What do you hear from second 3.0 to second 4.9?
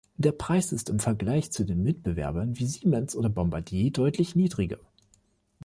oder Bombardier deutlich niedriger.